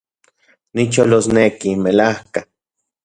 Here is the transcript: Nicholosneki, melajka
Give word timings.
Nicholosneki, 0.73 1.71
melajka 1.83 2.41